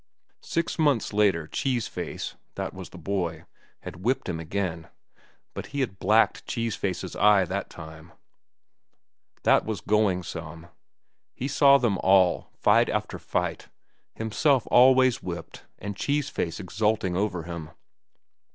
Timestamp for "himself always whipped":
14.15-15.65